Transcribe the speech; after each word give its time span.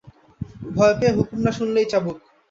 ভয় 0.71 0.93
পেয়ে 0.99 1.15
হুকুম 1.17 1.39
না 1.45 1.51
শুনলেই 1.57 1.87
চাবুক। 1.91 2.17